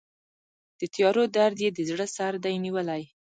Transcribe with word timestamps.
د 0.79 0.81
تیارو 0.93 1.23
درد 1.35 1.57
یې 1.65 1.69
د 1.73 1.79
زړه 1.89 2.05
سردې 2.15 2.55
نیولی 2.65 3.01